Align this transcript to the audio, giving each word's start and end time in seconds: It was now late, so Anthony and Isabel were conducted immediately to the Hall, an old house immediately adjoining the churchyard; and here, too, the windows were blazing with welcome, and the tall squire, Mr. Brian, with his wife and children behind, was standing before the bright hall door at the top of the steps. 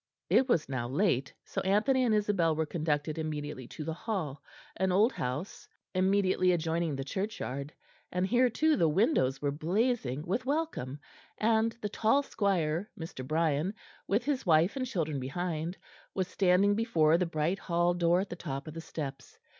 It 0.31 0.49
was 0.49 0.67
now 0.67 0.87
late, 0.89 1.31
so 1.45 1.61
Anthony 1.61 2.03
and 2.03 2.15
Isabel 2.15 2.55
were 2.55 2.65
conducted 2.65 3.19
immediately 3.19 3.67
to 3.67 3.83
the 3.83 3.93
Hall, 3.93 4.41
an 4.77 4.91
old 4.91 5.11
house 5.13 5.67
immediately 5.93 6.51
adjoining 6.53 6.95
the 6.95 7.03
churchyard; 7.03 7.71
and 8.11 8.25
here, 8.25 8.49
too, 8.49 8.75
the 8.77 8.89
windows 8.89 9.43
were 9.43 9.51
blazing 9.51 10.23
with 10.25 10.43
welcome, 10.43 10.97
and 11.37 11.73
the 11.81 11.89
tall 11.89 12.23
squire, 12.23 12.89
Mr. 12.99 13.23
Brian, 13.23 13.75
with 14.07 14.23
his 14.25 14.43
wife 14.43 14.75
and 14.75 14.87
children 14.87 15.19
behind, 15.19 15.77
was 16.15 16.27
standing 16.27 16.73
before 16.73 17.19
the 17.19 17.27
bright 17.27 17.59
hall 17.59 17.93
door 17.93 18.21
at 18.21 18.29
the 18.31 18.35
top 18.35 18.67
of 18.67 18.73
the 18.73 18.81
steps. 18.81 19.37